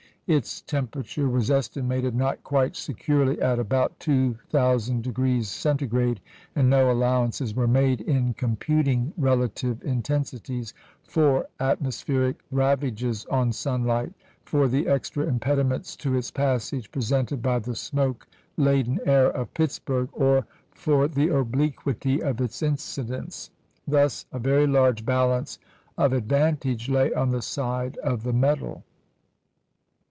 [0.27, 6.23] Its temperature was estimated (not quite securely) at about 2,000° C.;
[6.55, 14.13] and no allowances were made, in computing relative intensities, for atmospheric ravages on sunlight,
[14.45, 18.25] for the extra impediments to its passage presented by the smoke
[18.55, 23.49] laden air of Pittsburgh, or for the obliquity of its incidence.
[23.85, 25.59] Thus, a very large balance
[25.97, 28.85] of advantage lay on the side of the metal.